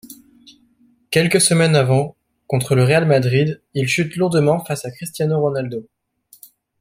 Quelques 1.11 1.41
semaines 1.41 1.75
avant 1.75 2.15
contre 2.47 2.73
le 2.73 2.83
Real 2.83 3.05
Madrid, 3.05 3.61
il 3.75 3.87
chute 3.87 4.15
lourdement 4.15 4.65
face 4.65 4.83
à 4.83 4.89
Cristiano 4.89 5.39
Ronaldo. 5.39 5.87